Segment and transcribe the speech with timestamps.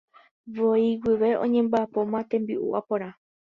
[0.55, 3.09] voi guive oñemba'apóma tembi'u aporã.